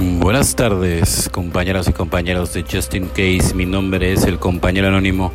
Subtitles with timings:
[0.00, 3.52] Buenas tardes, compañeros y compañeros de Justin Case.
[3.56, 5.32] Mi nombre es el compañero anónimo.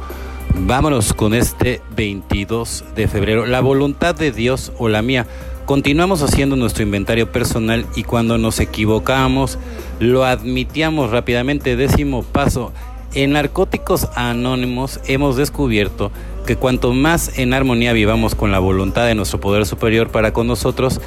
[0.55, 3.45] Vámonos con este 22 de febrero.
[3.45, 5.27] La voluntad de Dios o la mía.
[5.65, 9.59] Continuamos haciendo nuestro inventario personal y cuando nos equivocamos
[9.99, 11.75] lo admitíamos rápidamente.
[11.75, 12.71] Décimo paso.
[13.13, 16.09] En Narcóticos Anónimos hemos descubierto
[16.45, 20.47] que cuanto más en armonía vivamos con la voluntad de nuestro poder superior para con
[20.47, 21.01] nosotros,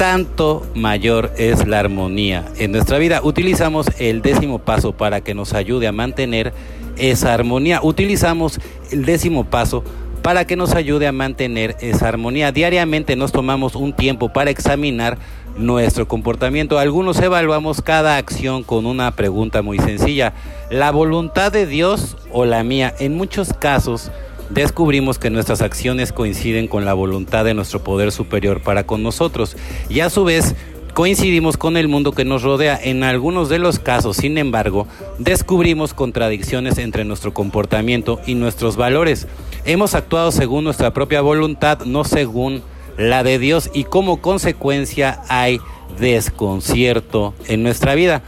[0.00, 3.20] tanto mayor es la armonía en nuestra vida.
[3.22, 6.54] Utilizamos el décimo paso para que nos ayude a mantener
[6.96, 7.80] esa armonía.
[7.82, 8.60] Utilizamos
[8.92, 9.84] el décimo paso
[10.22, 12.50] para que nos ayude a mantener esa armonía.
[12.50, 15.18] Diariamente nos tomamos un tiempo para examinar
[15.58, 16.78] nuestro comportamiento.
[16.78, 20.32] Algunos evaluamos cada acción con una pregunta muy sencilla.
[20.70, 22.94] ¿La voluntad de Dios o la mía?
[23.00, 24.10] En muchos casos,
[24.50, 29.56] descubrimos que nuestras acciones coinciden con la voluntad de nuestro poder superior para con nosotros
[29.88, 30.54] y a su vez
[30.94, 32.78] coincidimos con el mundo que nos rodea.
[32.82, 34.86] En algunos de los casos, sin embargo,
[35.18, 39.26] descubrimos contradicciones entre nuestro comportamiento y nuestros valores.
[39.64, 42.62] Hemos actuado según nuestra propia voluntad, no según
[42.98, 45.60] la de Dios y como consecuencia hay
[45.98, 48.22] desconcierto en nuestra vida.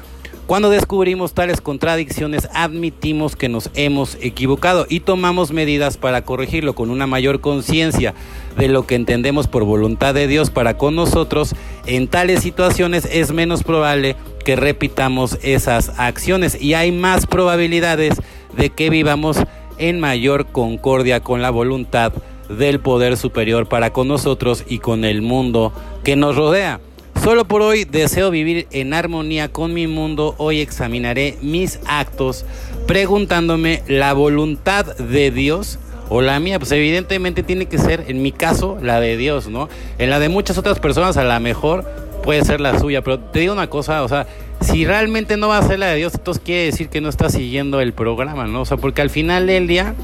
[0.46, 6.90] Cuando descubrimos tales contradicciones, admitimos que nos hemos equivocado y tomamos medidas para corregirlo con
[6.90, 8.12] una mayor conciencia
[8.58, 11.54] de lo que entendemos por voluntad de Dios para con nosotros.
[11.86, 18.20] En tales situaciones es menos probable que repitamos esas acciones y hay más probabilidades
[18.56, 19.38] de que vivamos
[19.78, 22.12] en mayor concordia con la voluntad
[22.48, 26.80] del poder superior para con nosotros y con el mundo que nos rodea.
[27.22, 30.34] Solo por hoy deseo vivir en armonía con mi mundo.
[30.38, 32.44] Hoy examinaré mis actos
[32.88, 35.78] preguntándome la voluntad de Dios
[36.08, 36.58] o la mía.
[36.58, 39.68] Pues evidentemente tiene que ser, en mi caso, la de Dios, ¿no?
[39.98, 41.84] En la de muchas otras personas a lo mejor
[42.24, 43.02] puede ser la suya.
[43.02, 44.26] Pero te digo una cosa, o sea,
[44.60, 47.34] si realmente no va a ser la de Dios, entonces quiere decir que no estás
[47.34, 48.62] siguiendo el programa, ¿no?
[48.62, 49.94] O sea, porque al final del día...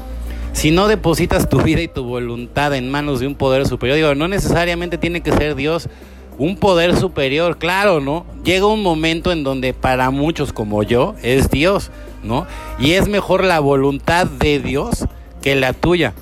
[0.51, 4.15] Si no depositas tu vida y tu voluntad en manos de un poder superior, digo,
[4.15, 5.87] no necesariamente tiene que ser Dios,
[6.39, 8.25] un poder superior, claro, ¿no?
[8.43, 11.91] Llega un momento en donde para muchos como yo es Dios,
[12.23, 12.47] ¿no?
[12.79, 15.05] Y es mejor la voluntad de Dios
[15.41, 16.13] que la tuya.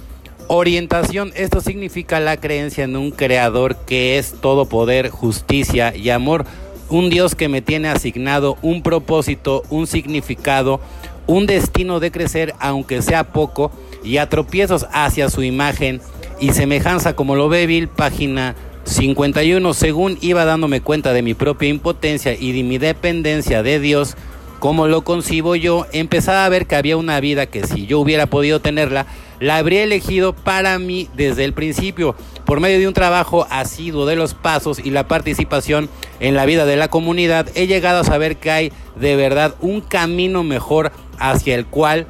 [0.48, 6.46] Orientación, esto significa la creencia en un creador que es todo poder, justicia y amor.
[6.90, 10.80] Un Dios que me tiene asignado un propósito, un significado,
[11.28, 13.72] un destino de crecer, aunque sea poco,
[14.04, 16.02] y a tropiezos hacia su imagen
[16.40, 18.56] y semejanza, como lo ve Bill, página
[18.88, 19.74] 51.
[19.74, 24.16] Según iba dándome cuenta de mi propia impotencia y de mi dependencia de Dios,
[24.60, 28.26] como lo concibo yo, empezaba a ver que había una vida que si yo hubiera
[28.26, 29.06] podido tenerla,
[29.40, 32.16] la habría elegido para mí desde el principio,
[32.46, 36.66] por medio de un trabajo asiduo de los pasos y la participación en la vida
[36.66, 41.54] de la comunidad, he llegado a saber que hay de verdad un camino mejor hacia
[41.54, 42.08] el cual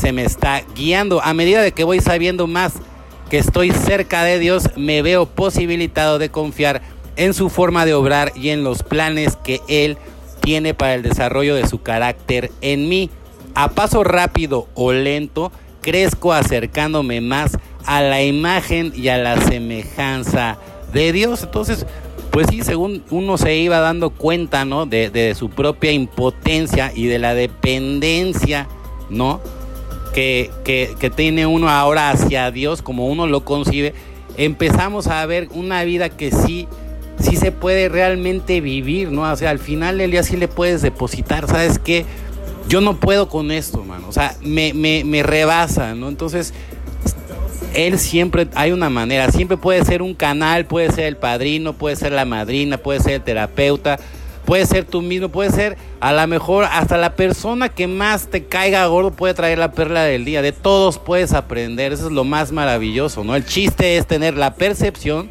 [0.00, 1.22] se me está guiando.
[1.22, 2.72] A medida de que voy sabiendo más
[3.30, 6.82] que estoy cerca de Dios, me veo posibilitado de confiar
[7.16, 9.98] en su forma de obrar y en los planes que Él
[10.40, 13.10] tiene para el desarrollo de su carácter en mí.
[13.54, 15.50] A paso rápido o lento,
[15.80, 20.58] crezco acercándome más a la imagen y a la semejanza
[20.92, 21.42] de Dios.
[21.42, 21.86] Entonces,
[22.30, 24.84] pues sí, según uno se iba dando cuenta, ¿no?
[24.86, 28.68] De, de su propia impotencia y de la dependencia,
[29.08, 29.40] ¿no?
[30.16, 33.92] Que, tiene uno ahora hacia Dios, como uno lo concibe,
[34.38, 36.66] empezamos a ver una vida que sí,
[37.20, 39.30] sí se puede realmente vivir, ¿no?
[39.30, 42.06] O sea, al final del día sí le puedes depositar, ¿sabes qué?
[42.66, 44.08] Yo no puedo con esto, mano.
[44.08, 46.08] O sea, me, me, me rebasa, ¿no?
[46.08, 46.54] Entonces,
[47.74, 51.94] él siempre, hay una manera, siempre puede ser un canal, puede ser el padrino, puede
[51.94, 53.98] ser la madrina, puede ser el terapeuta,
[54.46, 58.44] puede ser tú mismo, puede ser a lo mejor hasta la persona que más te
[58.44, 60.40] caiga gordo puede traer la perla del día.
[60.40, 63.36] De todos puedes aprender, eso es lo más maravilloso, ¿no?
[63.36, 65.28] El chiste es tener la percepción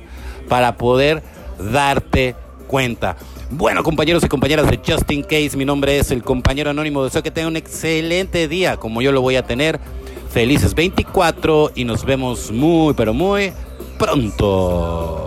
[0.48, 1.24] para poder
[1.58, 2.36] darte
[2.68, 3.16] cuenta.
[3.50, 7.04] Bueno, compañeros y compañeras de Justin Case, mi nombre es el compañero anónimo.
[7.04, 9.80] Deseo que tengan un excelente día, como yo lo voy a tener.
[10.30, 13.54] Felices 24 y nos vemos muy, pero muy
[13.98, 15.25] pronto.